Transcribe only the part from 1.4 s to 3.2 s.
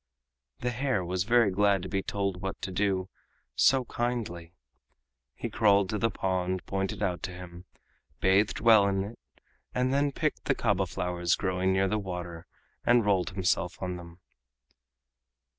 glad to be told what to do,